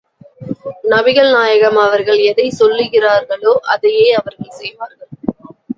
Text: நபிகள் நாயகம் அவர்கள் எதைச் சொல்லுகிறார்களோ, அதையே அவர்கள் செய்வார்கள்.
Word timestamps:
நபிகள் 0.89 1.29
நாயகம் 1.31 1.77
அவர்கள் 1.77 2.19
எதைச் 2.21 2.57
சொல்லுகிறார்களோ, 2.59 3.53
அதையே 3.67 4.13
அவர்கள் 4.13 4.57
செய்வார்கள். 4.57 5.11